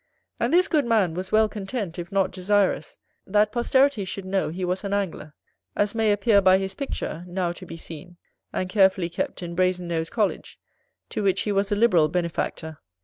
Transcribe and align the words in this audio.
And 0.39 0.51
this 0.51 0.67
good 0.67 0.87
man 0.87 1.13
was 1.13 1.31
well 1.31 1.47
content, 1.47 1.99
if 1.99 2.11
not 2.11 2.31
desirous, 2.31 2.97
that 3.27 3.51
posterity 3.51 4.03
should 4.03 4.25
know 4.25 4.49
he 4.49 4.65
was 4.65 4.83
an 4.83 4.95
Angler; 4.95 5.35
as 5.75 5.93
may 5.93 6.11
appear 6.11 6.41
by 6.41 6.57
his 6.57 6.73
picture, 6.73 7.23
now 7.27 7.51
to 7.51 7.67
be 7.67 7.77
seen, 7.77 8.17
and 8.51 8.67
carefully 8.67 9.09
kept, 9.11 9.43
in 9.43 9.53
Brazen 9.53 9.87
nose 9.87 10.09
College, 10.09 10.59
to 11.09 11.21
which 11.21 11.41
he 11.41 11.51
was 11.51 11.71
a 11.71 11.75
liberal 11.75 12.07
benefactor. 12.07 12.79